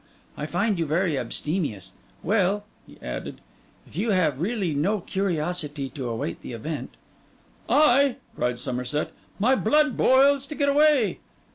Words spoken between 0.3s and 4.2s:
I find you very abstemious. Well,' he added, 'if you